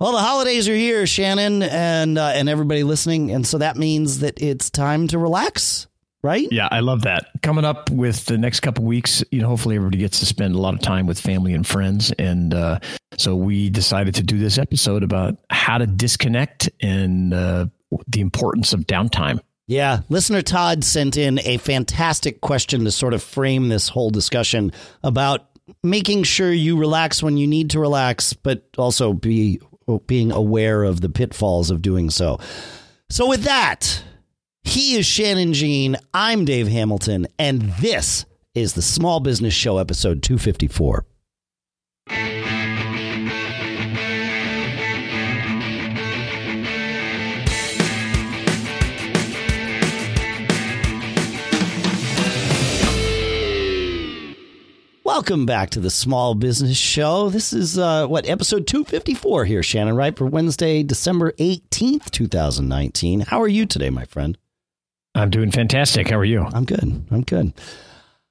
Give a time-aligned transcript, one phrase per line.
[0.00, 4.20] Well, the holidays are here, Shannon, and uh, and everybody listening, and so that means
[4.20, 5.88] that it's time to relax,
[6.22, 6.48] right?
[6.50, 7.26] Yeah, I love that.
[7.42, 10.58] Coming up with the next couple weeks, you know, hopefully everybody gets to spend a
[10.58, 12.78] lot of time with family and friends, and uh,
[13.18, 17.66] so we decided to do this episode about how to disconnect and uh,
[18.08, 19.38] the importance of downtime.
[19.66, 24.72] Yeah, listener Todd sent in a fantastic question to sort of frame this whole discussion
[25.02, 25.46] about
[25.82, 29.60] making sure you relax when you need to relax, but also be
[29.98, 32.38] being aware of the pitfalls of doing so.
[33.08, 34.04] So, with that,
[34.62, 35.96] he is Shannon Jean.
[36.14, 38.24] I'm Dave Hamilton, and this
[38.54, 41.04] is the Small Business Show, episode 254.
[55.12, 57.30] Welcome back to the Small Business Show.
[57.30, 60.16] This is uh, what episode 254 here, Shannon, right?
[60.16, 63.22] For Wednesday, December 18th, 2019.
[63.22, 64.38] How are you today, my friend?
[65.16, 66.08] I'm doing fantastic.
[66.08, 66.42] How are you?
[66.42, 67.04] I'm good.
[67.10, 67.52] I'm good.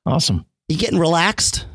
[0.06, 0.46] Awesome.
[0.70, 1.66] You getting relaxed?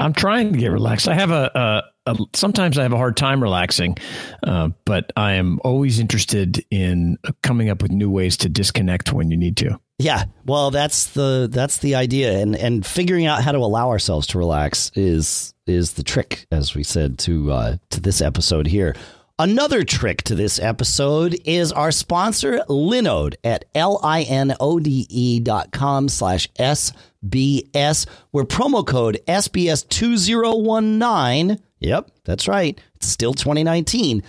[0.00, 1.06] I'm trying to get relaxed.
[1.06, 3.98] I have a, a, a sometimes I have a hard time relaxing,
[4.42, 9.30] uh, but I am always interested in coming up with new ways to disconnect when
[9.30, 9.78] you need to.
[9.98, 14.28] Yeah, well, that's the that's the idea, and and figuring out how to allow ourselves
[14.28, 18.94] to relax is is the trick, as we said to uh, to this episode here.
[19.40, 28.06] Another trick to this episode is our sponsor, Linode at L-I-N-O-D-E dot com slash SBS,
[28.32, 34.24] where promo code SBS2019, yep, that's right, it's still 2019,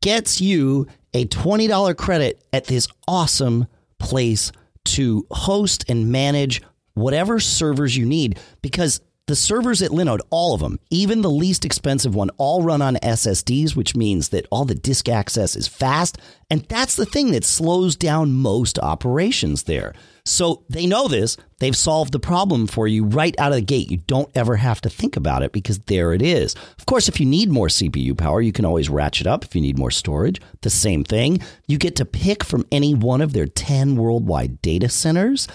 [0.00, 3.66] gets you a $20 credit at this awesome
[3.98, 4.52] place
[4.86, 6.62] to host and manage
[6.94, 11.64] whatever servers you need because the servers at Linode, all of them, even the least
[11.64, 16.18] expensive one, all run on SSDs, which means that all the disk access is fast.
[16.48, 19.94] And that's the thing that slows down most operations there.
[20.26, 21.36] So they know this.
[21.58, 23.90] They've solved the problem for you right out of the gate.
[23.90, 26.54] You don't ever have to think about it because there it is.
[26.78, 29.44] Of course, if you need more CPU power, you can always ratchet up.
[29.44, 31.40] If you need more storage, the same thing.
[31.68, 35.46] You get to pick from any one of their 10 worldwide data centers.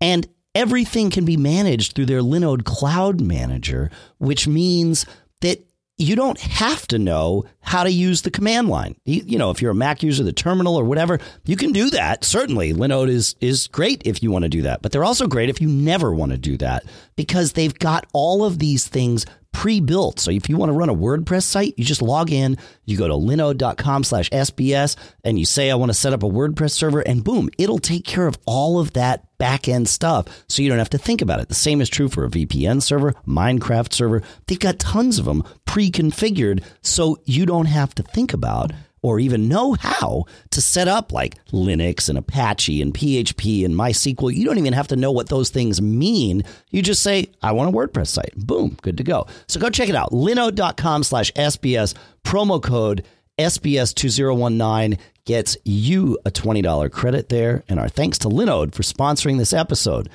[0.00, 5.06] And everything can be managed through their Linode Cloud Manager, which means
[5.40, 5.66] that
[6.00, 8.96] you don't have to know how to use the command line.
[9.04, 11.90] You, you, know, if you're a Mac user, the terminal or whatever, you can do
[11.90, 12.24] that.
[12.24, 15.50] Certainly, Linode is is great if you want to do that, but they're also great
[15.50, 16.84] if you never want to do that
[17.16, 20.20] because they've got all of these things pre-built.
[20.20, 23.08] So if you want to run a WordPress site, you just log in, you go
[23.08, 27.00] to linode.com slash SBS and you say, I want to set up a WordPress server
[27.00, 30.44] and boom, it'll take care of all of that back end stuff.
[30.48, 31.48] So you don't have to think about it.
[31.48, 34.22] The same is true for a VPN server, Minecraft server.
[34.46, 36.62] They've got tons of them pre-configured.
[36.82, 38.72] So you don't have to think about
[39.02, 44.34] or even know how to set up like Linux and Apache and PHP and MySQL.
[44.34, 46.44] You don't even have to know what those things mean.
[46.70, 48.34] You just say, I want a WordPress site.
[48.36, 49.26] Boom, good to go.
[49.48, 50.10] So go check it out.
[50.10, 51.94] Linode.com slash SBS,
[52.24, 53.04] promo code
[53.38, 57.62] SBS2019 gets you a $20 credit there.
[57.68, 60.08] And our thanks to Linode for sponsoring this episode.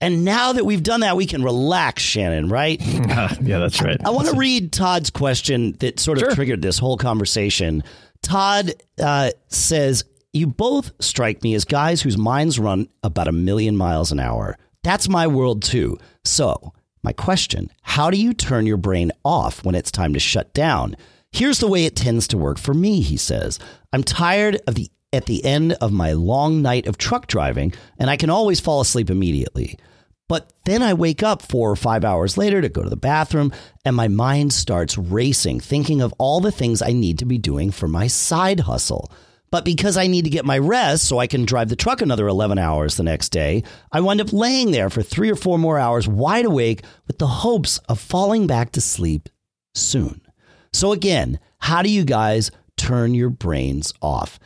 [0.00, 2.80] And now that we've done that, we can relax, Shannon, right?
[2.86, 4.00] yeah, that's right.
[4.04, 6.34] I want to read Todd's question that sort of sure.
[6.34, 7.82] triggered this whole conversation.
[8.22, 13.76] Todd uh, says, You both strike me as guys whose minds run about a million
[13.76, 14.56] miles an hour.
[14.82, 15.98] That's my world too.
[16.24, 20.52] So, my question How do you turn your brain off when it's time to shut
[20.54, 20.96] down?
[21.32, 23.58] Here's the way it tends to work for me, he says.
[23.92, 28.10] I'm tired of the at the end of my long night of truck driving, and
[28.10, 29.78] I can always fall asleep immediately.
[30.28, 33.52] But then I wake up four or five hours later to go to the bathroom,
[33.84, 37.70] and my mind starts racing, thinking of all the things I need to be doing
[37.70, 39.10] for my side hustle.
[39.50, 42.28] But because I need to get my rest so I can drive the truck another
[42.28, 45.78] 11 hours the next day, I wind up laying there for three or four more
[45.78, 49.30] hours wide awake with the hopes of falling back to sleep
[49.74, 50.20] soon.
[50.74, 54.38] So, again, how do you guys turn your brains off?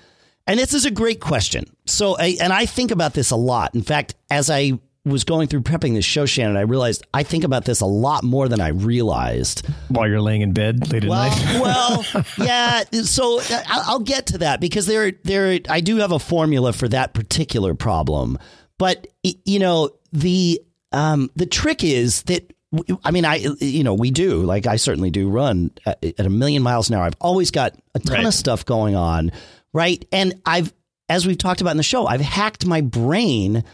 [0.46, 1.64] And this is a great question.
[1.86, 3.74] So, and I think about this a lot.
[3.74, 7.42] In fact, as I was going through prepping this show, Shannon, I realized I think
[7.42, 9.66] about this a lot more than I realized.
[9.88, 11.60] While you're laying in bed late well, at night.
[11.60, 12.84] well, yeah.
[13.02, 17.14] So I'll get to that because there, there, I do have a formula for that
[17.14, 18.38] particular problem.
[18.78, 20.60] But you know, the
[20.92, 22.52] um, the trick is that
[23.04, 26.30] I mean, I you know we do like I certainly do run at, at a
[26.30, 27.04] million miles an hour.
[27.04, 28.26] I've always got a ton right.
[28.26, 29.32] of stuff going on,
[29.72, 30.04] right?
[30.12, 30.72] And I've,
[31.08, 33.64] as we've talked about in the show, I've hacked my brain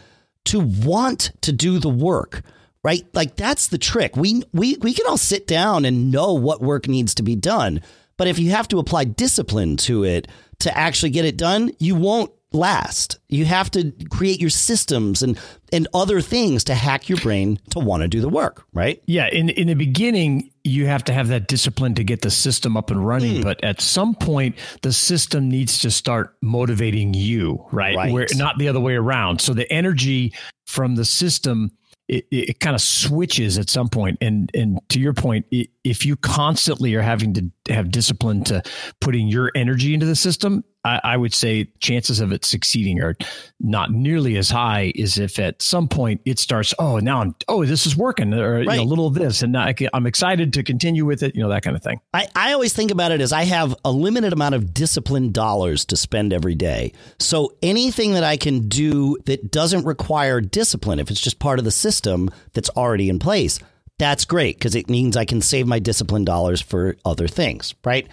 [0.49, 2.41] to want to do the work
[2.83, 6.61] right like that's the trick we we we can all sit down and know what
[6.61, 7.81] work needs to be done
[8.19, 10.27] But if you have to apply discipline to it
[10.59, 13.17] to actually get it done, you won't last.
[13.29, 15.39] You have to create your systems and
[15.71, 19.01] and other things to hack your brain to want to do the work, right?
[19.07, 22.77] Yeah, in in the beginning you have to have that discipline to get the system
[22.77, 23.43] up and running, mm.
[23.43, 27.95] but at some point the system needs to start motivating you, right?
[27.95, 28.13] right?
[28.13, 29.41] Where not the other way around.
[29.41, 30.33] So the energy
[30.65, 31.71] from the system
[32.09, 34.17] it, it kind of switches at some point.
[34.19, 38.63] And and to your point, if you constantly are having to have discipline to
[38.99, 43.15] putting your energy into the system, I, I, would say chances of it succeeding are
[43.59, 46.73] not nearly as high as if at some point it starts.
[46.79, 47.35] Oh, now I'm.
[47.49, 48.61] Oh, this is working, or right.
[48.61, 51.35] you know, a little of this, and I am excited to continue with it.
[51.35, 51.99] You know, that kind of thing.
[52.13, 55.83] I, I always think about it as I have a limited amount of disciplined dollars
[55.85, 56.93] to spend every day.
[57.19, 61.65] So anything that I can do that doesn't require discipline, if it's just part of
[61.65, 63.59] the system that's already in place,
[63.97, 68.07] that's great because it means I can save my disciplined dollars for other things, right?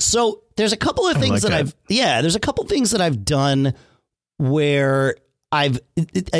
[0.00, 2.92] So there's a couple of things like that, that, I've yeah, there's a couple things
[2.92, 3.74] that I've done
[4.38, 5.16] where
[5.50, 5.80] I've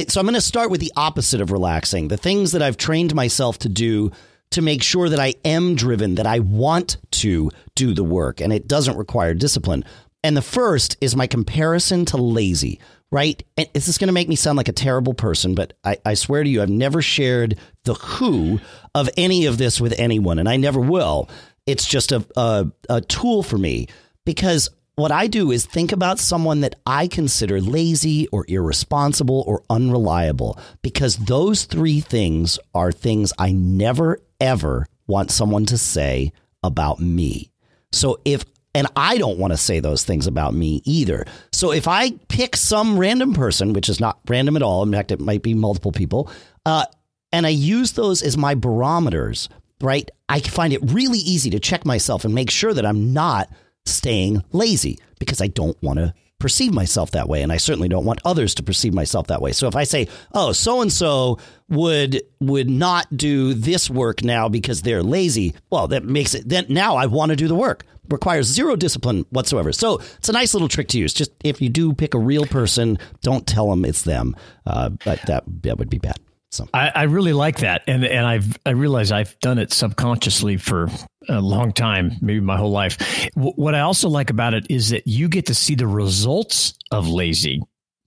[0.09, 2.09] so I'm going to start with the opposite of relaxing.
[2.09, 4.13] The things that I've trained myself to do
[4.51, 8.53] to make sure that I am driven, that I want to do the work and
[8.53, 9.85] it doesn't require discipline.
[10.23, 12.81] And the first is my comparison to lazy,
[13.11, 13.43] right?
[13.57, 16.15] And this is going to make me sound like a terrible person, but I, I
[16.15, 18.61] swear to you, I've never shared the who
[18.95, 21.29] of any of this with anyone, and I never will.
[21.69, 23.89] It's just a, a, a tool for me
[24.25, 29.63] because what I do is think about someone that I consider lazy or irresponsible or
[29.71, 36.33] unreliable because those three things are things I never ever want someone to say
[36.65, 37.53] about me.
[37.93, 38.45] So if
[38.75, 41.27] and I don't want to say those things about me either.
[41.53, 45.11] So if I pick some random person, which is not random at all, in fact,
[45.11, 46.31] it might be multiple people,
[46.67, 46.85] uh,
[47.33, 49.49] and I use those as my barometers,
[49.81, 50.11] right?
[50.29, 53.49] I find it really easy to check myself and make sure that I'm not
[53.87, 58.05] staying lazy because I don't want to perceive myself that way and I certainly don't
[58.05, 59.53] want others to perceive myself that way.
[59.53, 61.39] So if I say, "Oh, so and so
[61.69, 66.67] would would not do this work now because they're lazy," well, that makes it then
[66.69, 67.85] now I want to do the work.
[68.09, 69.73] Requires zero discipline whatsoever.
[69.73, 71.13] So it's a nice little trick to use.
[71.13, 74.35] Just if you do pick a real person, don't tell them it's them.
[74.65, 76.17] Uh, but that that would be bad.
[76.51, 80.57] So I, I, really like that, and and I've I realize I've done it subconsciously
[80.57, 80.89] for
[81.29, 82.99] a long time, maybe my whole life.
[83.35, 86.73] W- what I also like about it is that you get to see the results
[86.91, 87.61] of lazy.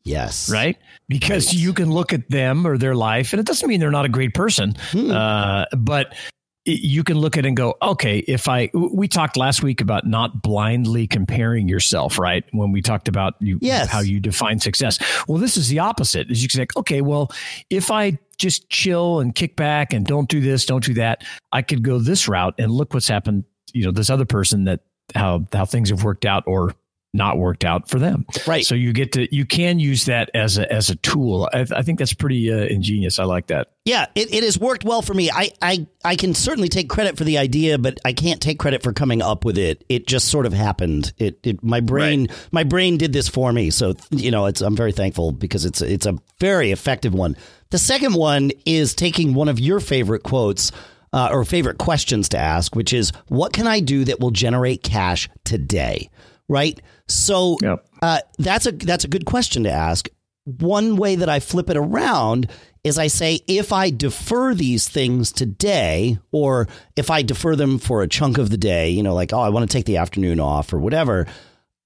[0.04, 0.50] Yes.
[0.50, 0.78] Right?
[1.08, 1.56] Because right.
[1.56, 4.10] you can look at them or their life, and it doesn't mean they're not a
[4.10, 5.12] great person, hmm.
[5.12, 6.16] uh, but
[6.66, 10.06] you can look at it and go, okay, if I, we talked last week about
[10.06, 12.44] not blindly comparing yourself, right?
[12.52, 13.90] When we talked about you, yes.
[13.90, 15.00] how you define success.
[15.28, 16.30] Well, this is the opposite.
[16.30, 17.32] Is you can say, okay, well,
[17.70, 21.64] if I just chill and kick back and don't do this, don't do that, I
[21.64, 23.46] could go this route and look what's happened.
[23.74, 24.82] You know, this other person that
[25.16, 26.76] how how things have worked out or
[27.14, 28.26] not worked out for them.
[28.48, 28.66] Right.
[28.66, 31.50] So you get to you can use that as a as a tool.
[31.54, 33.20] I, I think that's pretty uh, ingenious.
[33.20, 33.72] I like that.
[33.84, 35.30] Yeah, it, it has worked well for me.
[35.30, 38.82] I, I I can certainly take credit for the idea, but I can't take credit
[38.82, 39.84] for coming up with it.
[39.90, 41.12] It just sort of happened.
[41.18, 42.48] It, it my brain right.
[42.52, 43.72] my brain did this for me.
[43.72, 47.36] So you know, it's I'm very thankful because it's it's a very effective one.
[47.72, 50.72] The second one is taking one of your favorite quotes.
[51.14, 54.82] Uh, or favorite questions to ask, which is, what can I do that will generate
[54.82, 56.10] cash today?
[56.52, 56.82] Right.
[57.08, 57.88] So yep.
[58.02, 60.10] uh, that's a that's a good question to ask.
[60.44, 62.50] One way that I flip it around
[62.84, 68.02] is I say if I defer these things today, or if I defer them for
[68.02, 70.42] a chunk of the day, you know, like oh I want to take the afternoon
[70.42, 71.26] off or whatever.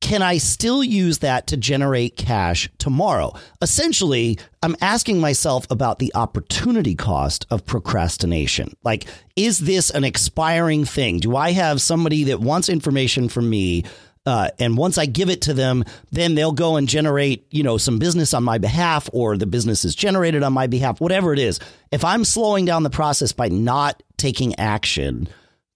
[0.02, 3.34] Can I still use that to generate cash tomorrow?
[3.62, 8.76] Essentially, I'm asking myself about the opportunity cost of procrastination.
[8.84, 11.20] Like, is this an expiring thing?
[11.20, 13.84] Do I have somebody that wants information from me
[14.26, 17.78] uh, and once I give it to them, then they'll go and generate, you know,
[17.78, 21.40] some business on my behalf, or the business is generated on my behalf, whatever it
[21.40, 21.60] is.
[21.92, 25.28] If I'm slowing down the process by not taking action,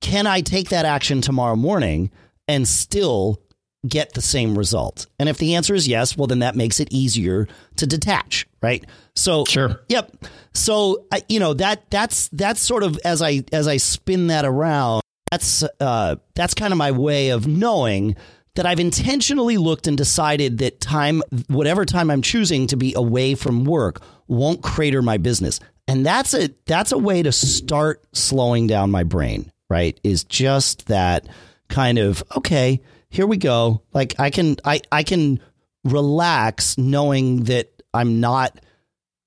[0.02, 2.12] can I take that action tomorrow morning
[2.48, 3.40] and still
[3.88, 5.06] get the same result?
[5.20, 8.84] And if the answer is yes, well, then that makes it easier to detach, right?
[9.16, 10.12] So, sure, yep.
[10.54, 14.46] So, I, you know that that's that's sort of as I as I spin that
[14.46, 15.04] around.
[15.30, 18.16] That's uh, that's kind of my way of knowing
[18.56, 23.36] that I've intentionally looked and decided that time, whatever time I'm choosing to be away
[23.36, 25.60] from work, won't crater my business.
[25.88, 30.00] And that's a that's a way to start slowing down my brain, right?
[30.04, 31.28] Is just that
[31.68, 33.82] kind of okay, here we go.
[33.94, 35.40] Like I can I I can
[35.84, 38.60] relax knowing that I'm not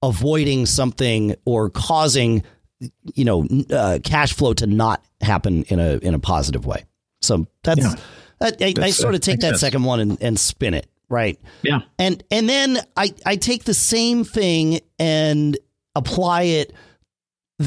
[0.02, 2.44] avoiding something or causing
[3.14, 6.84] you know uh, cash flow to not happen in a in a positive way.
[7.22, 7.94] So that's yeah.
[8.42, 9.60] That, I, I, sort of take that sense.
[9.60, 11.38] second one and, and spin it right.
[11.62, 15.56] Yeah, and and then I I take the same thing and
[15.94, 16.72] apply it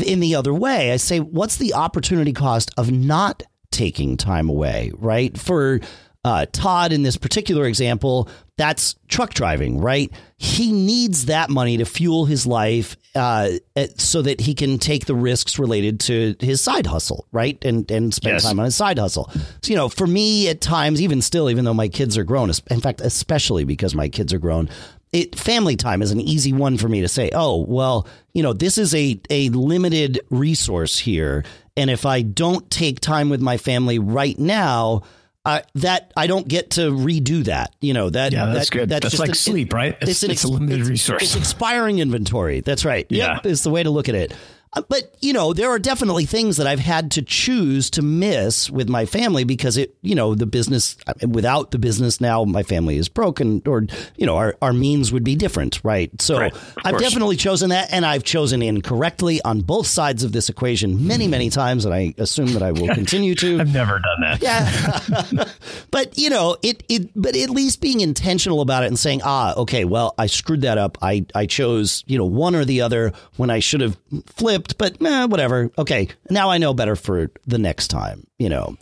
[0.05, 0.91] in the other way.
[0.91, 4.91] I say, what's the opportunity cost of not taking time away?
[4.97, 5.79] Right for
[6.25, 8.27] uh, Todd in this particular example,
[8.57, 10.11] that's truck driving, right?
[10.37, 13.51] He needs that money to fuel his life uh,
[13.97, 17.63] so that he can take the risks related to his side hustle, right?
[17.63, 18.43] And and spend yes.
[18.43, 19.29] time on his side hustle.
[19.61, 22.49] So, you know, for me at times, even still, even though my kids are grown,
[22.71, 24.67] in fact, especially because my kids are grown,
[25.13, 28.51] it, family time is an easy one for me to say, oh, well, you know,
[28.51, 31.45] this is a, a limited resource here.
[31.77, 35.03] And if I don't take time with my family right now,
[35.45, 37.75] uh, that I don't get to redo that.
[37.81, 38.33] You know that.
[38.33, 38.89] Yeah, that's that, good.
[38.89, 39.97] That's, that's like sleep, right?
[40.01, 41.23] It's, it's, an, it's a limited it's, resource.
[41.23, 42.61] It's expiring inventory.
[42.61, 43.05] That's right.
[43.09, 44.33] Yeah, yep, is the way to look at it.
[44.73, 48.69] Uh, but you know, there are definitely things that I've had to choose to miss
[48.69, 52.97] with my family because it, you know, the business without the business now my family
[52.97, 53.85] is broken or
[54.17, 56.09] you know, our, our means would be different, right?
[56.21, 60.49] So right, I've definitely chosen that and I've chosen incorrectly on both sides of this
[60.49, 63.59] equation many, many times and I assume that I will continue to.
[63.61, 64.41] I've never done that.
[64.41, 65.45] Yeah.
[65.91, 69.53] but you know, it it but at least being intentional about it and saying, "Ah,
[69.55, 70.97] okay, well, I screwed that up.
[71.01, 75.01] I I chose, you know, one or the other when I should have flipped but
[75.01, 75.71] eh, whatever.
[75.77, 78.77] Okay, now I know better for the next time, you know.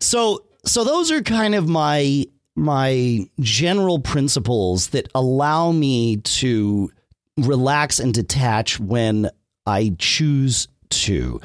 [0.00, 6.90] So so those are kind of my my general principles that allow me to
[7.36, 9.30] relax and detach when
[9.66, 11.40] I choose to.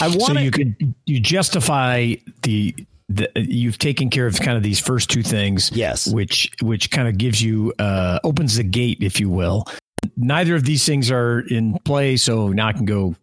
[0.00, 2.74] I want so you could you justify the
[3.08, 7.08] the, you've taken care of kind of these first two things, yes, which which kind
[7.08, 9.66] of gives you uh, opens the gate, if you will,
[10.16, 13.14] neither of these things are in play, so now I can go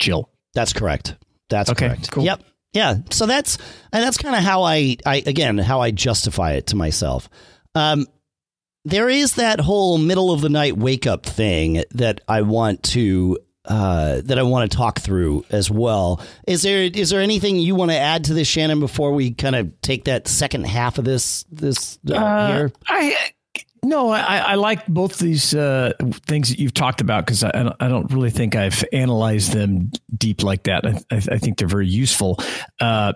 [0.00, 0.30] chill.
[0.54, 1.16] That's correct.
[1.48, 2.10] That's okay, correct.
[2.10, 2.24] Cool.
[2.24, 2.42] Yep.
[2.72, 2.96] Yeah.
[3.10, 3.58] So that's
[3.92, 7.28] and that's kind of how I, I again how I justify it to myself.
[7.74, 8.06] Um,
[8.84, 13.38] there is that whole middle of the night wake up thing that I want to
[13.64, 16.20] uh, that I want to talk through as well.
[16.46, 19.56] Is there is there anything you want to add to this, Shannon, before we kind
[19.56, 22.72] of take that second half of this this uh, uh, here?
[22.86, 23.16] I
[23.84, 25.92] no, I, I like both these uh,
[26.26, 30.42] things that you've talked about because I, I don't really think I've analyzed them deep
[30.42, 30.86] like that.
[30.86, 32.38] I, I think they're very useful.
[32.80, 33.12] Uh,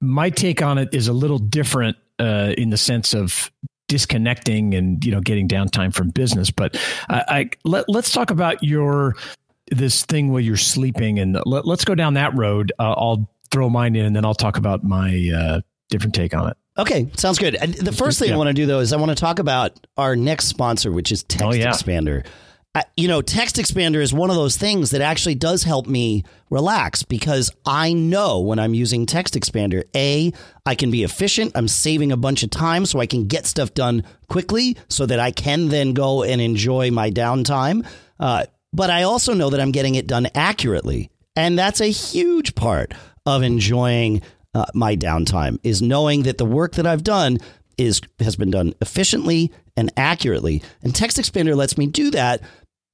[0.00, 3.50] my take on it is a little different uh, in the sense of
[3.88, 6.50] disconnecting and you know getting downtime from business.
[6.50, 6.76] But
[7.08, 9.14] I, let, us talk about your
[9.70, 12.72] this thing where you're sleeping, and let, us go down that road.
[12.78, 16.50] Uh, I'll throw mine in, and then I'll talk about my uh, different take on
[16.50, 16.56] it.
[16.78, 17.54] Okay, sounds good.
[17.54, 18.34] The first thing yeah.
[18.34, 21.10] I want to do though is I want to talk about our next sponsor, which
[21.10, 21.68] is Text oh, yeah.
[21.68, 22.26] Expander.
[22.74, 26.24] I, you know, Text Expander is one of those things that actually does help me
[26.50, 30.30] relax because I know when I'm using Text Expander, A,
[30.66, 31.52] I can be efficient.
[31.54, 35.18] I'm saving a bunch of time so I can get stuff done quickly so that
[35.18, 37.86] I can then go and enjoy my downtime.
[38.20, 41.10] Uh, but I also know that I'm getting it done accurately.
[41.34, 42.92] And that's a huge part
[43.24, 44.20] of enjoying
[44.56, 47.36] uh, my downtime is knowing that the work that I've done
[47.76, 50.62] is has been done efficiently and accurately.
[50.82, 52.40] And Text Expander lets me do that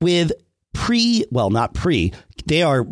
[0.01, 0.33] with
[0.75, 2.13] pre, well, not pre,
[2.47, 2.85] they are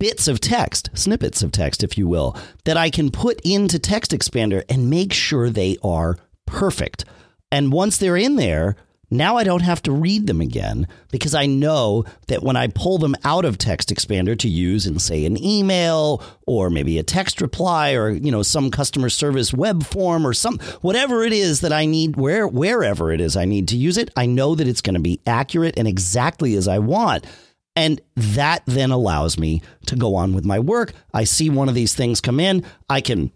[0.00, 4.10] bits of text, snippets of text, if you will, that I can put into Text
[4.10, 7.04] Expander and make sure they are perfect.
[7.52, 8.74] And once they're in there,
[9.10, 12.98] now I don't have to read them again because I know that when I pull
[12.98, 17.40] them out of Text Expander to use in, say, an email or maybe a text
[17.40, 21.72] reply or you know some customer service web form or some whatever it is that
[21.72, 24.80] I need, where wherever it is I need to use it, I know that it's
[24.80, 27.26] going to be accurate and exactly as I want.
[27.76, 30.92] And that then allows me to go on with my work.
[31.14, 33.32] I see one of these things come in, I can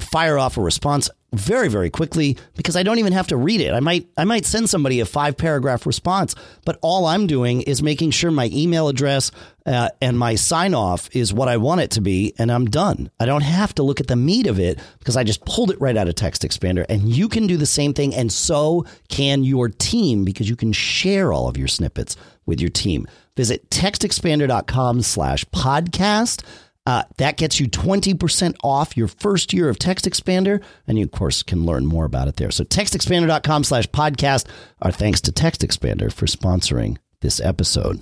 [0.00, 3.72] fire off a response very very quickly because I don't even have to read it.
[3.72, 7.82] I might I might send somebody a five paragraph response, but all I'm doing is
[7.82, 9.30] making sure my email address
[9.66, 13.10] uh, and my sign off is what I want it to be, and I'm done.
[13.20, 15.78] I don't have to look at the meat of it because I just pulled it
[15.78, 19.44] right out of Text Expander, and you can do the same thing, and so can
[19.44, 22.16] your team because you can share all of your snippets
[22.46, 23.06] with your team.
[23.36, 26.42] Visit textexpander.com/slash podcast.
[26.88, 31.10] Uh, that gets you 20% off your first year of Text Expander, and you, of
[31.10, 32.50] course, can learn more about it there.
[32.50, 34.46] So textexpander.com slash podcast.
[34.80, 38.00] Our thanks to Text Expander for sponsoring this episode.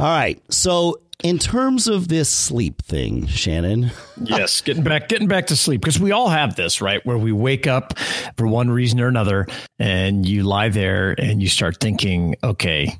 [0.00, 0.42] All right.
[0.52, 3.92] So in terms of this sleep thing, Shannon.
[4.20, 7.04] yes, getting back getting back to sleep because we all have this, right?
[7.06, 7.96] Where we wake up
[8.36, 9.46] for one reason or another
[9.78, 12.98] and you lie there and you start thinking, okay,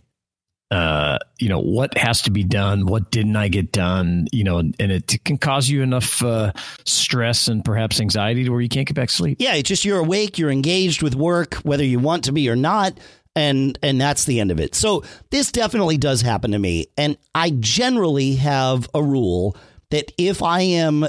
[0.70, 4.58] uh, you know, what has to be done, what didn't I get done, you know,
[4.58, 6.52] and it can cause you enough uh,
[6.84, 9.38] stress and perhaps anxiety to where you can't get back to sleep.
[9.40, 12.56] Yeah, it's just you're awake, you're engaged with work, whether you want to be or
[12.56, 12.98] not.
[13.34, 14.74] And and that's the end of it.
[14.74, 16.86] So this definitely does happen to me.
[16.96, 19.56] And I generally have a rule
[19.90, 21.06] that if I am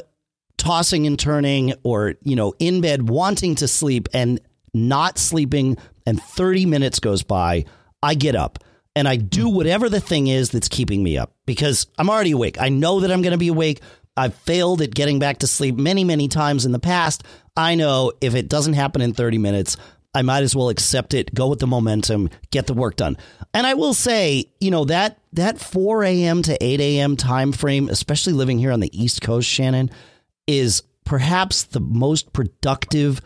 [0.57, 4.39] tossing and turning or, you know, in bed wanting to sleep and
[4.73, 7.65] not sleeping and 30 minutes goes by,
[8.03, 8.59] I get up
[8.96, 9.55] and I do hmm.
[9.55, 12.60] whatever the thing is that's keeping me up because I'm already awake.
[12.60, 13.81] I know that I'm going to be awake.
[14.17, 17.24] I've failed at getting back to sleep many, many times in the past.
[17.55, 19.77] I know if it doesn't happen in 30 minutes,
[20.13, 23.15] I might as well accept it, go with the momentum, get the work done.
[23.53, 26.41] And I will say, you know, that that 4 a.m.
[26.43, 27.15] to 8 a.m.
[27.15, 29.91] time frame, especially living here on the East Coast, Shannon,
[30.48, 33.22] is perhaps the most productive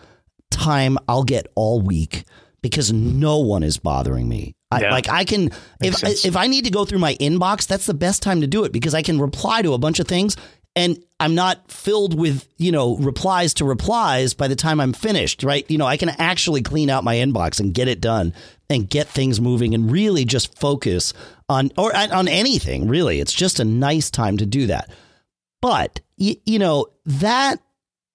[0.51, 2.25] time I'll get all week
[2.61, 4.55] because no one is bothering me.
[4.73, 5.51] I, like I can
[5.81, 8.63] if if I need to go through my inbox, that's the best time to do
[8.63, 10.35] it because I can reply to a bunch of things
[10.75, 15.43] and I'm not filled with, you know, replies to replies by the time I'm finished,
[15.43, 15.69] right?
[15.69, 18.33] You know, I can actually clean out my inbox and get it done
[18.69, 21.13] and get things moving and really just focus
[21.47, 23.19] on or on anything, really.
[23.19, 24.89] It's just a nice time to do that.
[25.61, 27.61] But you, you know, that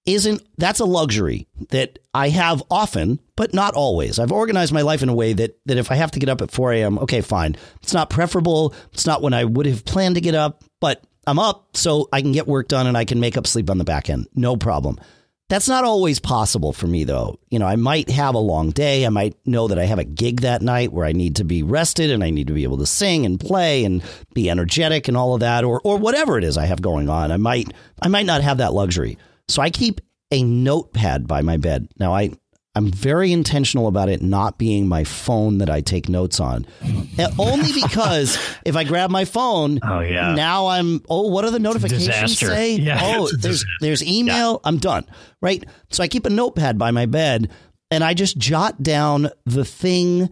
[0.05, 4.19] isn't that's a luxury that I have often, but not always.
[4.19, 6.41] I've organized my life in a way that that if I have to get up
[6.41, 7.55] at 4 a.m., okay, fine.
[7.81, 8.73] It's not preferable.
[8.91, 12.21] It's not when I would have planned to get up, but I'm up so I
[12.21, 14.27] can get work done and I can make up sleep on the back end.
[14.35, 14.99] No problem.
[15.47, 17.39] That's not always possible for me though.
[17.49, 19.05] You know, I might have a long day.
[19.05, 21.63] I might know that I have a gig that night where I need to be
[21.63, 24.03] rested and I need to be able to sing and play and
[24.33, 27.31] be energetic and all of that or or whatever it is I have going on.
[27.31, 29.17] I might I might not have that luxury.
[29.47, 31.87] So I keep a notepad by my bed.
[31.97, 32.33] Now I
[32.79, 36.65] I'm very intentional about it not being my phone that I take notes on.
[37.37, 41.59] Only because if I grab my phone, oh yeah, now I'm oh what are the
[41.59, 42.75] notifications say?
[42.75, 44.53] Yeah, oh there's there's email.
[44.53, 44.69] Yeah.
[44.69, 45.03] I'm done.
[45.41, 45.65] Right.
[45.89, 47.51] So I keep a notepad by my bed
[47.91, 50.29] and I just jot down the thing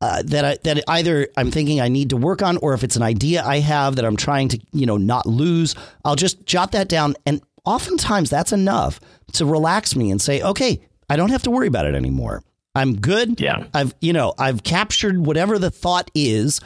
[0.00, 2.94] uh, that I, that either I'm thinking I need to work on, or if it's
[2.94, 6.70] an idea I have that I'm trying to you know not lose, I'll just jot
[6.72, 9.00] that down and oftentimes that's enough
[9.32, 12.42] to relax me and say, okay, I don't have to worry about it anymore.
[12.74, 13.40] I'm good.
[13.40, 13.64] Yeah.
[13.74, 16.60] I've, you know, I've captured whatever the thought is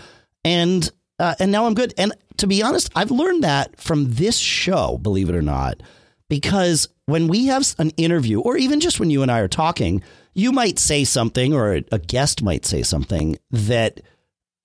[0.44, 1.94] and, uh, and now I'm good.
[1.96, 5.82] And to be honest, I've learned that from this show, believe it or not,
[6.28, 10.02] because when we have an interview or even just when you and I are talking,
[10.34, 14.00] you might say something or a guest might say something that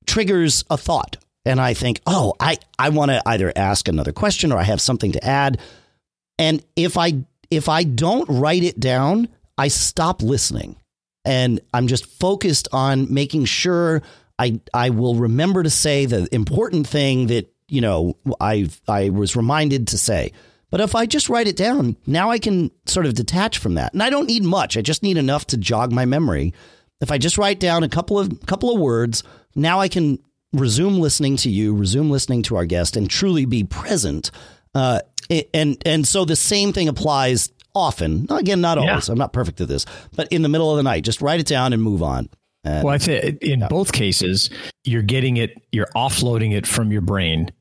[0.05, 1.17] triggers a thought.
[1.45, 4.81] And I think, oh, I, I want to either ask another question or I have
[4.81, 5.59] something to add.
[6.39, 10.77] And if I if I don't write it down, I stop listening.
[11.25, 14.01] And I'm just focused on making sure
[14.39, 19.35] I I will remember to say the important thing that, you know, I I was
[19.35, 20.31] reminded to say.
[20.69, 23.93] But if I just write it down, now I can sort of detach from that.
[23.93, 24.77] And I don't need much.
[24.77, 26.53] I just need enough to jog my memory.
[26.99, 29.23] If I just write down a couple of couple of words,
[29.55, 30.19] now I can
[30.53, 34.31] resume listening to you, resume listening to our guest, and truly be present
[34.77, 34.99] uh,
[35.53, 38.27] and and so the same thing applies often.
[38.29, 39.07] Again, not always.
[39.07, 39.13] Yeah.
[39.13, 39.85] I'm not perfect at this,
[40.15, 42.29] but in the middle of the night, just write it down and move on.
[42.63, 43.67] And, well, I think in yeah.
[43.67, 44.49] both cases,
[44.83, 47.51] you're getting it, you're offloading it from your brain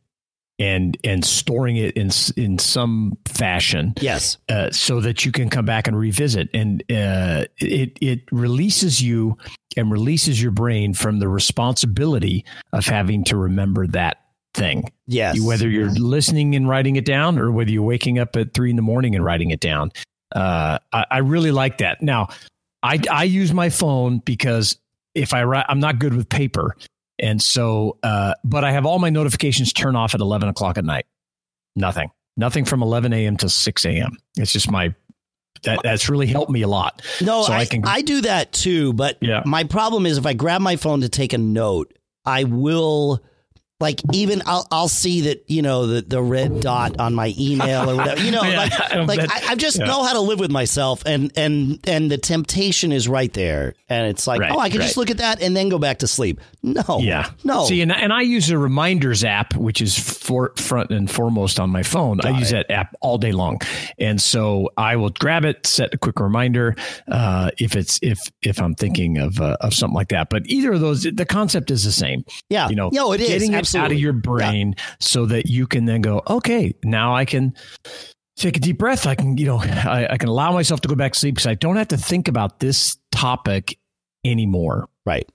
[0.59, 3.95] and and storing it in in some fashion.
[4.01, 9.03] Yes, uh, so that you can come back and revisit, and uh, it it releases
[9.03, 9.37] you
[9.77, 14.23] and releases your brain from the responsibility of having to remember that
[14.57, 14.91] thing.
[15.07, 15.41] Yes.
[15.41, 18.77] Whether you're listening and writing it down or whether you're waking up at three in
[18.77, 19.93] the morning and writing it down.
[20.35, 22.03] Uh, I, I, really like that.
[22.03, 22.29] Now,
[22.83, 24.77] I, I use my phone because
[25.15, 26.77] if I write, I'm not good with paper.
[27.19, 30.85] And so, uh, but I have all my notifications turned off at 11 o'clock at
[30.85, 31.07] night.
[31.77, 33.37] Nothing, nothing from 11 a.m.
[33.39, 34.17] to 6 a.m.
[34.37, 34.95] It's just my
[35.63, 37.03] that, that's really helped me a lot.
[37.21, 37.85] No, so I, I, can.
[37.87, 39.43] I do that too, but yeah.
[39.47, 43.23] my problem is if I grab my phone to take a note, I will
[43.79, 47.91] like even I'll I'll see that you know the the red dot on my email
[47.91, 49.85] or whatever you know yeah, like I like I, I, just yeah.
[49.85, 53.75] know how to live with myself and and and the temptation is right there.
[53.89, 54.87] And it's like right, oh I can right.
[54.87, 56.41] just look at that and then go back to sleep.
[56.63, 57.31] No yeah.
[57.45, 57.67] no.
[57.67, 61.69] See and, and I use a reminders app which is for front and foremost on
[61.69, 62.17] my phone.
[62.17, 62.69] Got I use it.
[62.69, 63.61] that app all day long.
[63.99, 66.77] And so I will grab it set a quick reminder
[67.11, 70.31] uh, if it's if if I'm thinking of uh, of something like that.
[70.31, 72.25] But either of those the concept is the same.
[72.49, 72.71] Yeah.
[72.71, 73.29] You know no it is.
[73.29, 73.87] getting it Absolutely.
[73.87, 74.85] out of your brain yeah.
[75.01, 77.55] so that you can then go, okay, now I can
[78.37, 79.07] take a deep breath.
[79.07, 81.47] I can, you know, I, I can allow myself to go back to sleep because
[81.47, 83.79] I don't have to think about this topic
[84.25, 84.89] anymore.
[85.05, 85.29] Right.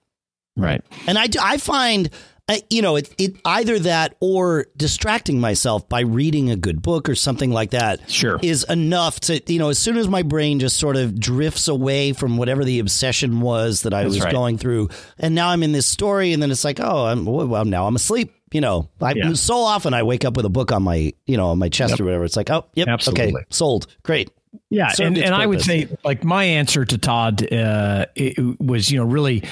[0.58, 0.84] Right.
[1.08, 2.10] And I, I find,
[2.52, 7.08] I, you know, it, it either that or distracting myself by reading a good book
[7.08, 8.10] or something like that.
[8.12, 8.40] Sure.
[8.42, 9.70] is enough to you know.
[9.70, 13.84] As soon as my brain just sort of drifts away from whatever the obsession was
[13.84, 14.34] that I That's was right.
[14.34, 17.64] going through, and now I'm in this story, and then it's like, oh, I'm well
[17.64, 18.34] now I'm asleep.
[18.52, 19.32] You know, I Yeah.
[19.34, 22.02] so often I wake up with a book on my you know on my chest
[22.02, 22.26] or whatever.
[22.26, 24.30] It's like, oh, yep, okay, sold, great.
[24.70, 28.92] Yeah, served and, and I would say like my answer to Todd uh, it was
[28.92, 29.44] you know really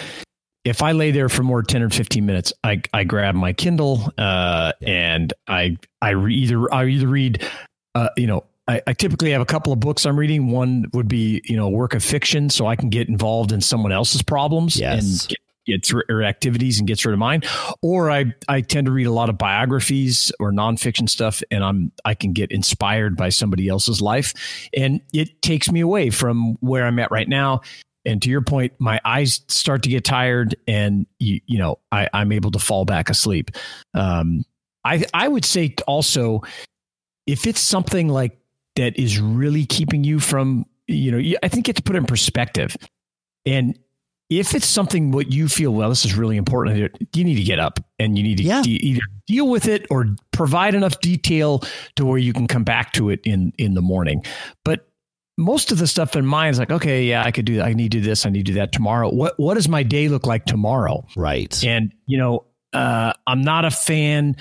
[0.66, 4.12] if I lay there for more ten or fifteen minutes, I I grab my Kindle
[4.18, 7.44] uh, and I I re- either I either read
[7.96, 8.44] uh, you know.
[8.68, 10.52] I, I typically have a couple of books I'm reading.
[10.52, 13.62] One would be, you know, a work of fiction, so I can get involved in
[13.62, 15.02] someone else's problems Yes.
[15.02, 17.42] and get, get through or activities and gets rid of mine.
[17.82, 21.92] Or I I tend to read a lot of biographies or nonfiction stuff, and I'm
[22.06, 24.36] I can get inspired by somebody else's life,
[24.78, 27.62] and it takes me away from where I'm at right now.
[28.10, 32.10] And to your point, my eyes start to get tired, and you, you know I,
[32.14, 33.52] I'm able to fall back asleep.
[33.94, 34.44] Um,
[34.84, 36.42] I I would say also
[37.28, 38.40] if it's something like
[38.76, 42.00] that is really keeping you from you know I think you have to put it
[42.00, 42.76] in perspective,
[43.46, 43.78] and
[44.32, 47.60] if it's something what you feel well this is really important you need to get
[47.60, 48.62] up and you need to Yeah.
[48.62, 51.64] de- either deal with it or provide enough detail
[51.96, 54.24] to where you can come back to it in in the morning
[54.64, 54.89] but
[55.40, 57.74] most of the stuff in mind is like okay yeah i could do that i
[57.74, 60.08] need to do this i need to do that tomorrow what what does my day
[60.10, 61.64] look like tomorrow Right.
[61.64, 64.36] and you know uh, i'm not a fan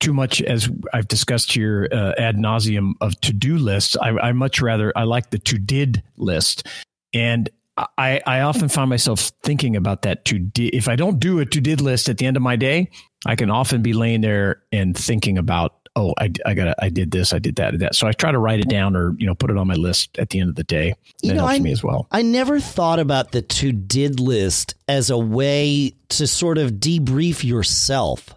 [0.00, 3.98] too much as I've discussed here uh, ad nauseum of to do lists.
[4.00, 6.66] I, I much rather I like the to did list,
[7.12, 7.50] and
[7.98, 11.44] I I often find myself thinking about that to di- if I don't do a
[11.44, 12.88] to did list at the end of my day,
[13.26, 17.10] I can often be laying there and thinking about oh I I got I did
[17.10, 19.14] this I did that I did that so I try to write it down or
[19.18, 20.94] you know put it on my list at the end of the day.
[21.22, 22.06] You That know, helps I- me as well.
[22.10, 27.42] I never thought about the to did list as a way to sort of debrief
[27.44, 28.34] yourself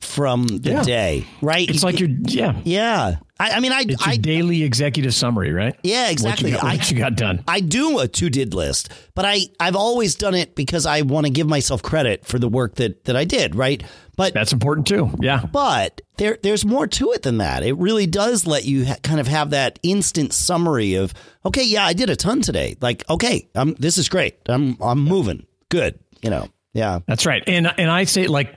[0.00, 0.82] from the Yeah.
[0.82, 1.68] day, right?
[1.68, 2.60] It's like your yeah.
[2.64, 3.16] yeah.
[3.38, 5.74] I, I mean, I, It's your I daily executive summary, right?
[5.82, 6.52] yeah, exactly.
[6.52, 7.42] What you got, I, you got done.
[7.48, 11.26] I do a to did list, but I I've always done it because I want
[11.26, 13.82] to give myself credit for the work that that I did, right?
[14.16, 15.10] But That's important too.
[15.20, 15.42] Yeah.
[15.50, 17.62] but there there's more to it than that.
[17.62, 21.14] It really does let you ha- kind of have that instant summary of
[21.46, 22.76] okay, yeah, I did a ton today.
[22.82, 24.36] Like, okay, I'm this is great.
[24.46, 25.46] I'm I'm moving.
[25.70, 26.48] Good, you know.
[26.74, 26.98] Yeah.
[27.06, 27.42] That's right.
[27.46, 28.54] And and I say like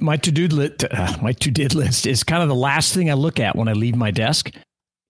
[0.00, 3.10] my to do list, uh, my to did list is kind of the last thing
[3.10, 4.50] I look at when I leave my desk,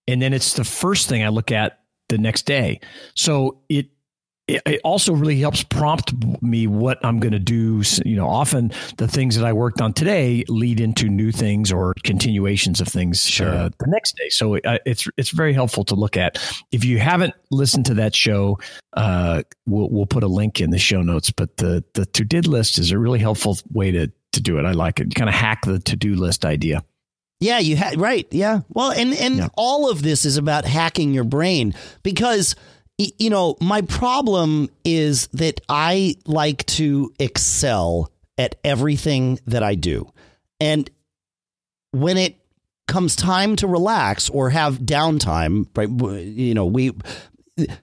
[0.07, 2.79] and then it's the first thing I look at the next day.
[3.15, 3.87] So it
[4.47, 6.11] it, it also really helps prompt
[6.41, 7.83] me what I'm going to do.
[8.03, 11.93] You know, often the things that I worked on today lead into new things or
[12.03, 13.47] continuations of things Sure.
[13.49, 14.29] uh, the next day.
[14.29, 16.39] So it, uh, it's it's very helpful to look at.
[16.71, 18.57] If you haven't listened to that show,
[18.93, 21.29] uh, we'll we'll put a link in the show notes.
[21.29, 24.65] But the the to did list is a really helpful way to to do it.
[24.65, 25.05] I like it.
[25.07, 26.83] You kind of hack the to do list idea.
[27.39, 28.27] Yeah, you had right.
[28.31, 28.61] Yeah.
[28.69, 29.47] Well, and and Yeah.
[29.55, 32.55] all of this is about hacking your brain because
[33.17, 40.11] you know, my problem is that I like to excel at everything that I do.
[40.59, 40.89] And
[41.91, 42.35] when it
[42.89, 45.89] comes time to relax or have downtime, right,
[46.25, 46.91] you know, we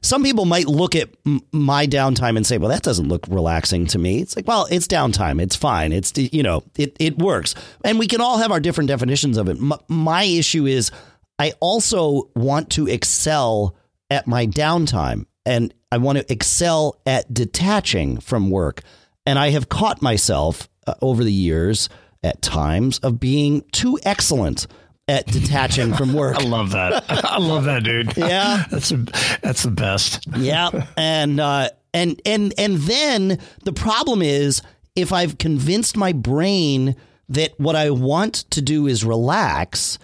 [0.03, 1.11] some people might look at
[1.53, 4.87] my downtime and say, "Well, that doesn't look relaxing to me." It's like, "Well, it's
[4.87, 5.41] downtime.
[5.41, 5.93] It's fine.
[5.93, 9.49] It's you know, it it works." And we can all have our different definitions of
[9.49, 9.59] it.
[9.59, 10.91] M- my issue is
[11.39, 13.77] I also want to excel
[14.11, 18.83] at my downtime and I want to excel at detaching from work.
[19.25, 21.89] And I have caught myself uh, over the years
[22.23, 24.67] at times of being too excellent
[25.09, 26.37] at detaching from work.
[26.37, 27.05] I love that.
[27.09, 28.17] I love that, dude.
[28.17, 28.65] Yeah.
[28.71, 28.97] that's a,
[29.43, 30.27] that's the best.
[30.37, 34.61] yeah and uh and and and then the problem is
[34.97, 36.97] if i've convinced my brain
[37.29, 39.99] that what i want to do is relax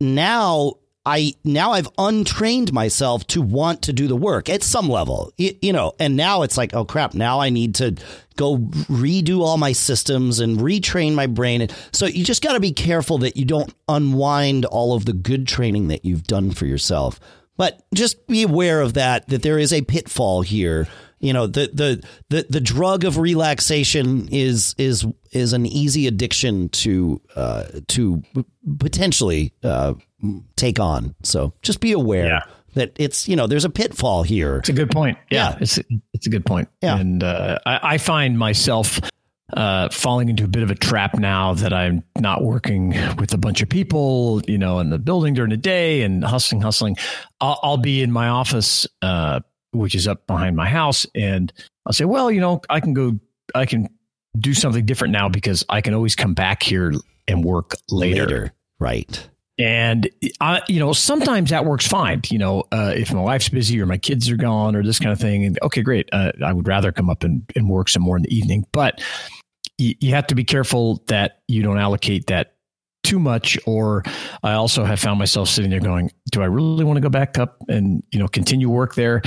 [0.00, 0.74] now
[1.06, 5.54] I now I've untrained myself to want to do the work at some level, you,
[5.60, 7.96] you know, and now it's like, oh crap, now I need to
[8.36, 11.60] go redo all my systems and retrain my brain.
[11.60, 15.12] And so you just got to be careful that you don't unwind all of the
[15.12, 17.20] good training that you've done for yourself.
[17.56, 20.88] But just be aware of that, that there is a pitfall here.
[21.24, 26.68] You know, the the the, the drug of relaxation is is is an easy addiction
[26.84, 28.22] to uh, to
[28.78, 29.94] potentially uh,
[30.56, 31.14] take on.
[31.22, 32.40] So just be aware Yeah.
[32.74, 34.58] that it's you know there's a pitfall here.
[34.58, 35.18] It's a good point.
[35.30, 35.58] Yeah, Yeah.
[35.60, 35.78] it's
[36.12, 36.68] it's a good point.
[36.82, 36.98] Yeah.
[36.98, 39.00] and uh, I, I find myself
[39.52, 43.38] uh, falling into a bit of a trap now that I'm not working with a
[43.38, 46.96] bunch of people, you know, in the building during the day and hustling, hustling.
[47.40, 49.40] I'll, I'll be in my office, uh,
[49.74, 51.52] which is up behind my house, and
[51.86, 53.18] I'll say, well, you know, I can go,
[53.54, 53.88] I can
[54.38, 56.92] do something different now because I can always come back here
[57.28, 58.26] and work later.
[58.26, 58.52] later.
[58.80, 59.28] Right.
[59.56, 60.08] And
[60.40, 62.22] I, you know, sometimes that works fine.
[62.28, 65.12] You know, uh, if my wife's busy or my kids are gone or this kind
[65.12, 66.08] of thing, and okay, great.
[66.12, 68.66] Uh, I would rather come up and, and work some more in the evening.
[68.72, 69.00] But
[69.78, 72.56] you, you have to be careful that you don't allocate that
[73.04, 73.56] too much.
[73.64, 74.02] Or
[74.42, 77.38] I also have found myself sitting there going, "Do I really want to go back
[77.38, 79.22] up and you know continue work there?"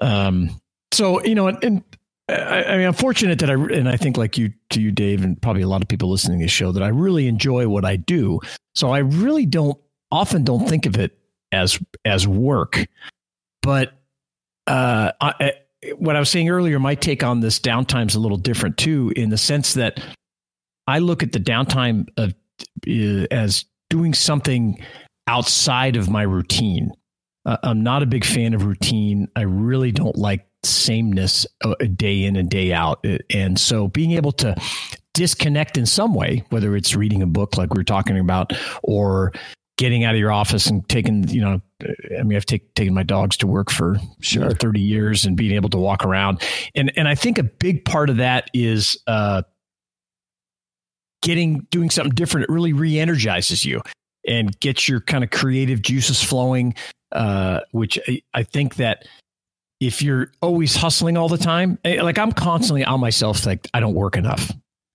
[0.00, 0.60] Um,
[0.92, 1.84] so you know, and, and
[2.28, 5.24] I, I, mean, I'm fortunate that I, and I think like you, to you, Dave,
[5.24, 7.84] and probably a lot of people listening to this show, that I really enjoy what
[7.84, 8.40] I do.
[8.74, 9.78] So I really don't
[10.10, 11.18] often don't think of it
[11.52, 12.86] as as work.
[13.62, 13.92] But
[14.66, 15.52] uh, I,
[15.96, 19.12] what I was saying earlier, my take on this downtime is a little different too,
[19.16, 20.00] in the sense that
[20.86, 22.34] I look at the downtime of
[22.86, 24.82] uh, as doing something
[25.26, 26.92] outside of my routine.
[27.48, 29.26] Uh, I'm not a big fan of routine.
[29.34, 33.04] I really don't like sameness a uh, day in and day out.
[33.06, 34.54] Uh, and so being able to
[35.14, 39.32] disconnect in some way, whether it's reading a book like we are talking about, or
[39.78, 41.62] getting out of your office and taking, you know,
[42.18, 44.42] I mean, I've take, taken my dogs to work for sure.
[44.42, 46.42] You know, 30 years and being able to walk around.
[46.74, 49.42] And, and I think a big part of that is, uh,
[51.22, 52.50] getting, doing something different.
[52.50, 53.80] It really re-energizes you
[54.26, 56.74] and gets your kind of creative juices flowing.
[57.10, 59.06] Uh, which I, I think that
[59.80, 63.80] if you're always hustling all the time, eh, like I'm constantly on myself, like I
[63.80, 64.50] don't work enough.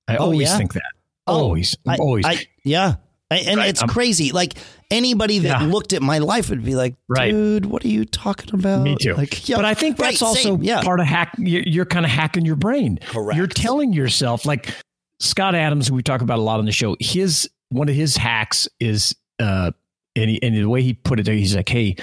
[0.07, 0.57] I oh, always yeah?
[0.57, 0.83] think that.
[1.25, 2.25] Oh, always, I, always.
[2.25, 2.95] I, yeah,
[3.31, 3.69] and right.
[3.69, 4.31] it's I'm, crazy.
[4.31, 4.55] Like
[4.91, 5.67] anybody that yeah.
[5.67, 7.71] looked at my life would be like, "Dude, right.
[7.71, 9.13] what are you talking about?" Me too.
[9.13, 10.81] Like, yeah, but I think that's right, also yeah.
[10.81, 11.33] part of hack.
[11.37, 12.99] You're, you're kind of hacking your brain.
[13.07, 13.37] Correct.
[13.37, 14.73] You're telling yourself, like
[15.19, 16.95] Scott Adams, who we talk about a lot on the show.
[16.99, 19.71] His one of his hacks is, uh,
[20.15, 21.95] and he, and the way he put it there, he's like, "Hey,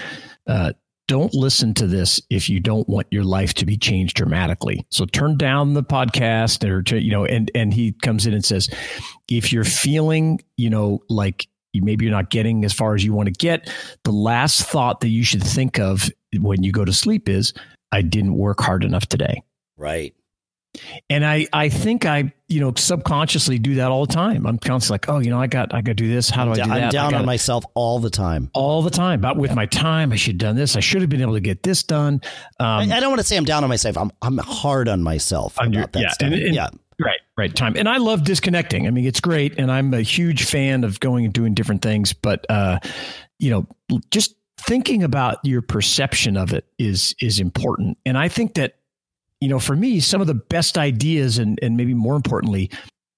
[0.47, 0.73] uh,
[1.11, 4.87] don't listen to this if you don't want your life to be changed dramatically.
[4.91, 8.69] So turn down the podcast or you know and and he comes in and says
[9.29, 13.27] if you're feeling, you know, like maybe you're not getting as far as you want
[13.27, 13.69] to get,
[14.05, 17.53] the last thought that you should think of when you go to sleep is
[17.91, 19.43] I didn't work hard enough today.
[19.77, 20.15] Right.
[21.09, 24.47] And I, I think I, you know, subconsciously do that all the time.
[24.47, 26.31] I'm constantly like, oh, you know, I got, I got to do this.
[26.31, 26.71] How do I do that?
[26.71, 28.51] I'm down gotta, on myself all the time.
[28.55, 29.19] All the time.
[29.19, 30.77] About with my time, I should have done this.
[30.77, 32.21] I should have been able to get this done.
[32.61, 33.99] Um, I, I, don't want to say I'm down on myself.
[33.99, 36.27] I'm, I'm hard on myself about your, that yeah, stuff.
[36.27, 36.69] And, and, yeah.
[37.01, 37.55] Right, right.
[37.55, 37.77] Time.
[37.77, 38.87] And I love disconnecting.
[38.87, 39.59] I mean, it's great.
[39.59, 42.13] And I'm a huge fan of going and doing different things.
[42.13, 42.79] But, uh,
[43.39, 47.99] you know, just thinking about your perception of it is, is important.
[48.05, 48.75] And I think that
[49.41, 52.71] you know, for me, some of the best ideas and, and maybe more importantly,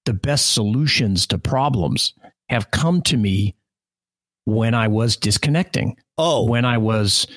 [0.05, 2.13] the best solutions to problems
[2.49, 3.55] have come to me
[4.45, 5.97] when I was disconnecting.
[6.17, 7.27] Oh, when I was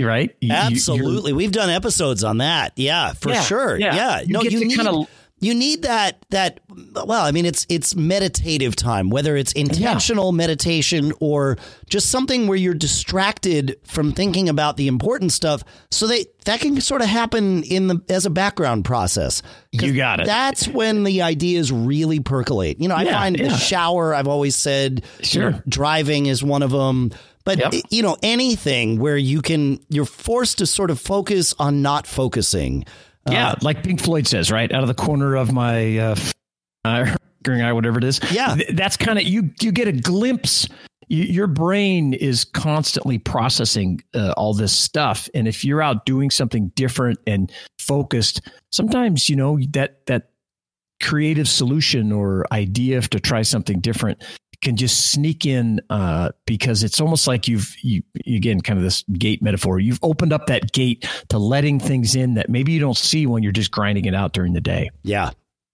[0.00, 0.34] right.
[0.48, 2.72] Absolutely, we've done episodes on that.
[2.76, 3.78] Yeah, for yeah, sure.
[3.78, 4.20] Yeah, yeah.
[4.20, 4.76] You no, you need.
[4.76, 5.08] Kind of,
[5.40, 6.60] you need that that
[6.94, 10.36] well i mean it's it's meditative time whether it's intentional yeah.
[10.36, 11.56] meditation or
[11.88, 15.62] just something where you're distracted from thinking about the important stuff.
[15.90, 19.42] So they that can sort of happen in the as a background process.
[19.72, 20.26] You got it.
[20.26, 22.80] that's when the ideas really percolate.
[22.80, 23.48] You know i yeah, find yeah.
[23.48, 25.42] the shower i've always said sure.
[25.42, 27.10] you know, driving is one of them
[27.44, 27.72] but yep.
[27.90, 32.84] you know anything where you can you're forced to sort of focus on not focusing
[33.28, 36.16] yeah, uh, like Pink Floyd says, right out of the corner of my uh,
[36.84, 38.20] eye, whatever it is.
[38.30, 39.50] Yeah, that's kind of you.
[39.60, 40.68] You get a glimpse.
[41.08, 46.30] You, your brain is constantly processing uh, all this stuff, and if you're out doing
[46.30, 50.30] something different and focused, sometimes you know that that
[51.02, 54.22] creative solution or idea to try something different
[54.62, 59.02] can just sneak in uh, because it's almost like you've you again kind of this
[59.12, 59.78] gate metaphor.
[59.78, 63.42] You've opened up that gate to letting things in that maybe you don't see when
[63.42, 64.90] you're just grinding it out during the day.
[65.02, 65.30] Yeah.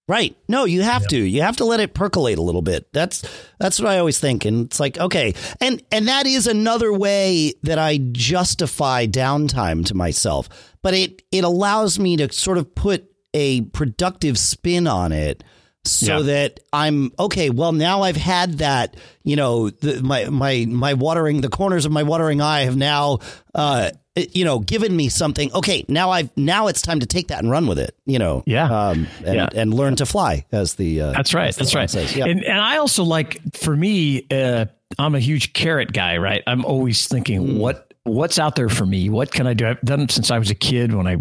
[0.09, 0.37] Right.
[0.47, 1.07] No, you have yeah.
[1.09, 1.17] to.
[1.17, 2.91] You have to let it percolate a little bit.
[2.93, 3.25] That's
[3.59, 4.45] that's what I always think.
[4.45, 5.33] And it's like, okay.
[5.59, 10.47] And and that is another way that I justify downtime to myself.
[10.81, 15.43] But it it allows me to sort of put a productive spin on it
[15.91, 16.23] so yeah.
[16.23, 17.49] that I'm okay.
[17.49, 21.91] Well, now I've had that, you know, the, my my my watering the corners of
[21.91, 23.19] my watering eye have now,
[23.55, 25.51] uh, you know, given me something.
[25.53, 27.95] Okay, now I've now it's time to take that and run with it.
[28.05, 29.49] You know, yeah, um, and, yeah.
[29.53, 31.89] and learn to fly as the uh, that's right, that's right.
[31.89, 32.15] Says.
[32.15, 32.25] Yeah.
[32.25, 34.65] And and I also like for me, uh,
[34.97, 36.17] I'm a huge carrot guy.
[36.17, 37.57] Right, I'm always thinking mm.
[37.59, 39.09] what what's out there for me.
[39.09, 39.67] What can I do?
[39.67, 41.17] I've done it since I was a kid when I,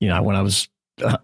[0.00, 0.68] you know, when I was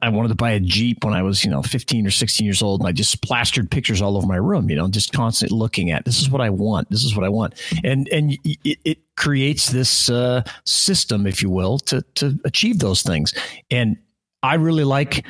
[0.02, 2.60] I wanted to buy a Jeep when I was, you know, 15 or 16 years
[2.60, 2.80] old.
[2.80, 6.04] And I just plastered pictures all over my room, you know, just constantly looking at
[6.04, 6.90] this is what I want.
[6.90, 7.54] This is what I want.
[7.84, 13.02] And, and it, it creates this uh, system, if you will, to, to achieve those
[13.02, 13.32] things.
[13.70, 13.96] And
[14.42, 15.24] I really like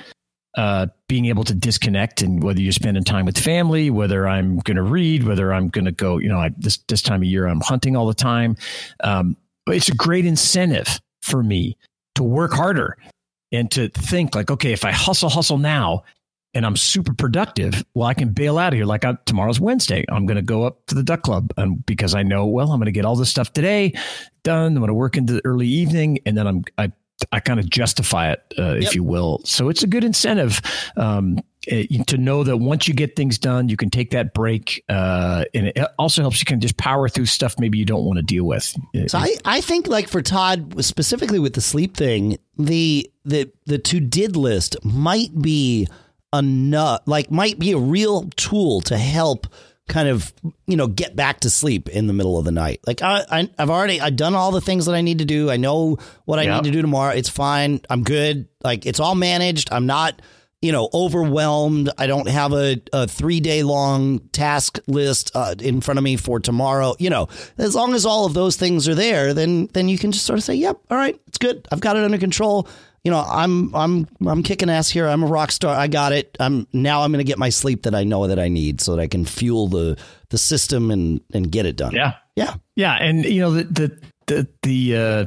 [0.56, 4.76] uh, being able to disconnect and whether you're spending time with family, whether I'm going
[4.76, 7.46] to read, whether I'm going to go, you know, I, this this time of year
[7.46, 8.56] I'm hunting all the time.
[9.04, 9.36] Um,
[9.68, 11.76] it's a great incentive for me
[12.14, 12.96] to work harder
[13.52, 16.04] and to think like, okay, if I hustle, hustle now,
[16.52, 18.84] and I'm super productive, well, I can bail out of here.
[18.84, 22.14] Like I, tomorrow's Wednesday, I'm going to go up to the duck club, and because
[22.14, 23.92] I know, well, I'm going to get all this stuff today
[24.42, 24.72] done.
[24.72, 26.92] I'm going to work into the early evening, and then I'm I
[27.32, 29.42] I kind of justify it, uh, if you will.
[29.44, 30.60] So it's a good incentive
[30.96, 35.44] um, to know that once you get things done, you can take that break, uh,
[35.54, 38.22] and it also helps you can just power through stuff maybe you don't want to
[38.22, 38.74] deal with.
[39.08, 43.78] So I, I think like for Todd specifically with the sleep thing, the the the
[43.78, 45.86] to did list might be
[46.32, 49.46] enough, like might be a real tool to help
[49.88, 50.32] kind of
[50.66, 52.80] you know get back to sleep in the middle of the night.
[52.86, 55.50] Like I, I have already I've done all the things that I need to do.
[55.50, 56.62] I know what I yep.
[56.62, 57.12] need to do tomorrow.
[57.12, 57.80] It's fine.
[57.90, 58.48] I'm good.
[58.62, 59.70] Like it's all managed.
[59.72, 60.22] I'm not
[60.62, 65.80] you know overwhelmed I don't have a, a three day long task list uh, in
[65.80, 68.94] front of me for tomorrow you know as long as all of those things are
[68.94, 71.80] there then then you can just sort of say yep all right it's good I've
[71.80, 72.68] got it under control
[73.04, 75.06] you know, I'm I'm I'm kicking ass here.
[75.06, 75.74] I'm a rock star.
[75.74, 76.36] I got it.
[76.38, 78.94] I'm now I'm going to get my sleep that I know that I need so
[78.94, 81.92] that I can fuel the the system and and get it done.
[81.92, 82.16] Yeah.
[82.36, 82.54] Yeah.
[82.76, 85.26] Yeah, and you know the the the the uh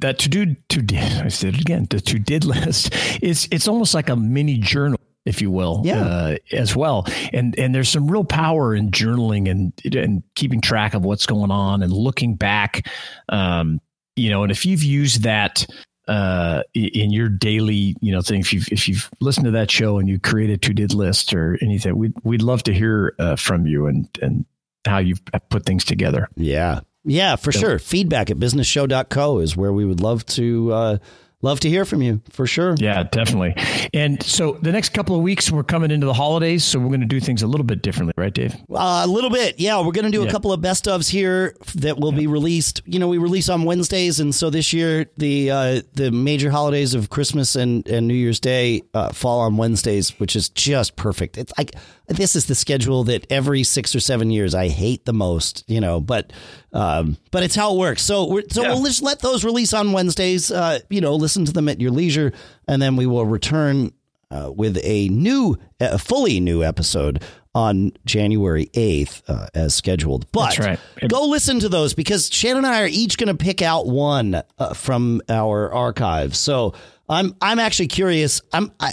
[0.00, 1.86] that to do to I said it again.
[1.88, 6.02] The to did list is it's almost like a mini journal if you will, yeah.
[6.02, 7.06] Uh, as well.
[7.32, 11.50] And and there's some real power in journaling and and keeping track of what's going
[11.50, 12.86] on and looking back.
[13.28, 13.80] Um,
[14.16, 15.66] you know, and if you've used that
[16.08, 18.40] uh, in your daily, you know, thing.
[18.40, 21.32] If you've if you've listened to that show and you create a to did list
[21.32, 24.44] or anything, we'd we'd love to hear uh, from you and and
[24.86, 26.28] how you've put things together.
[26.36, 27.78] Yeah, yeah, for so, sure.
[27.78, 30.98] Feedback at businessshow.co is where we would love to uh,
[31.42, 32.74] love to hear from you for sure.
[32.78, 33.54] Yeah, definitely.
[33.94, 37.00] And so the next couple of weeks, we're coming into the holidays, so we're going
[37.00, 38.54] to do things a little bit differently, right, Dave?
[38.70, 39.78] Uh, a little bit, yeah.
[39.78, 40.28] We're going to do yeah.
[40.28, 42.20] a couple of best ofs here that will yeah.
[42.20, 42.82] be released.
[42.84, 46.94] You know, we release on Wednesdays, and so this year the uh, the major holidays
[46.94, 51.38] of Christmas and, and New Year's Day uh, fall on Wednesdays, which is just perfect.
[51.38, 51.74] It's like
[52.10, 55.80] this is the schedule that every six or seven years I hate the most, you
[55.80, 56.32] know, but
[56.72, 58.02] um, but it's how it works.
[58.02, 58.68] So we're, so yeah.
[58.70, 60.50] we'll just let those release on Wednesdays.
[60.50, 62.32] Uh, you know, listen to them at your leisure,
[62.66, 63.92] and then we will return
[64.30, 67.22] uh, with a new, a fully new episode
[67.54, 70.30] on January 8th uh, as scheduled.
[70.30, 70.78] But right.
[71.08, 74.42] go listen to those because Shannon and I are each going to pick out one
[74.58, 76.36] uh, from our archive.
[76.36, 76.74] So
[77.08, 78.40] I'm I'm actually curious.
[78.52, 78.92] I'm I,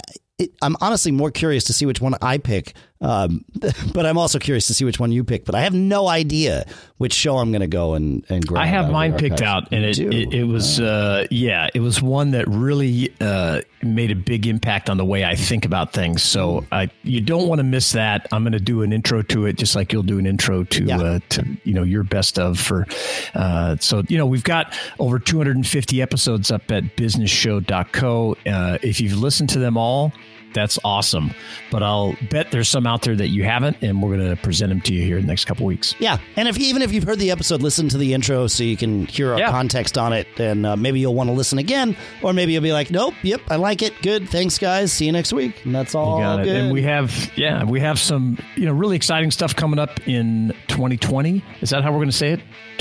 [0.62, 3.44] I'm honestly more curious to see which one I pick um,
[3.94, 5.44] but I'm also curious to see which one you pick.
[5.44, 6.66] But I have no idea
[6.98, 8.62] which show I'm going to go and and grab.
[8.62, 12.32] I have mine picked out, and it, it, it was uh, yeah, it was one
[12.32, 16.22] that really uh, made a big impact on the way I think about things.
[16.22, 16.74] So hmm.
[16.74, 18.26] I you don't want to miss that.
[18.32, 20.84] I'm going to do an intro to it, just like you'll do an intro to
[20.84, 21.00] yeah.
[21.00, 22.86] uh, to you know your best of for.
[23.34, 28.36] Uh, so you know we've got over 250 episodes up at businessshow.co.
[28.46, 30.12] Uh, if you've listened to them all
[30.54, 31.32] that's awesome.
[31.70, 34.70] But I'll bet there's some out there that you haven't, and we're going to present
[34.70, 35.94] them to you here in the next couple weeks.
[35.98, 38.76] Yeah, and if even if you've heard the episode, listen to the intro so you
[38.76, 39.50] can hear our yeah.
[39.50, 42.72] context on it, and uh, maybe you'll want to listen again, or maybe you'll be
[42.72, 44.00] like, "Nope, yep, I like it.
[44.02, 44.92] Good, thanks, guys.
[44.92, 46.18] See you next week." And that's all.
[46.38, 46.48] It.
[46.48, 50.54] And we have, yeah, we have some, you know, really exciting stuff coming up in
[50.68, 51.42] 2020.
[51.60, 52.40] Is that how we're going to say it?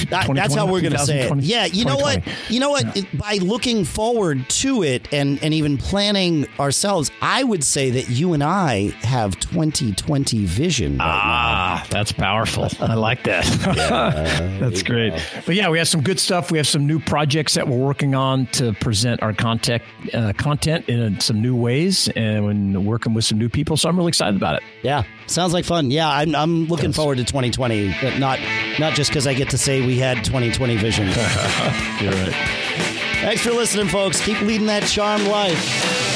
[0.09, 1.35] That's how we're going to say it.
[1.39, 2.23] Yeah, you know what?
[2.49, 2.95] You know what?
[2.95, 3.03] Yeah.
[3.13, 8.33] By looking forward to it and and even planning ourselves, I would say that you
[8.33, 10.97] and I have 2020 vision.
[10.97, 11.89] Right ah, now.
[11.89, 12.67] that's powerful.
[12.79, 13.45] I like that.
[13.77, 15.13] yeah, that's great.
[15.45, 16.51] But yeah, we have some good stuff.
[16.51, 20.87] We have some new projects that we're working on to present our content uh, content
[20.89, 23.77] in some new ways and working with some new people.
[23.77, 24.63] So I'm really excited about it.
[24.83, 25.91] Yeah, sounds like fun.
[25.91, 26.95] Yeah, I'm I'm looking yes.
[26.95, 28.19] forward to 2020.
[28.19, 28.39] Not
[28.79, 31.07] not just because I get to say we had 2020 vision.
[32.01, 32.33] You're right.
[33.21, 34.21] Thanks for listening, folks.
[34.21, 36.06] Keep leading that charmed life.